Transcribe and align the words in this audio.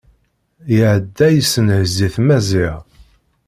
Iɛedda 0.77 1.27
yessenhez-it 1.31 2.15
Maziɣ. 2.27 2.75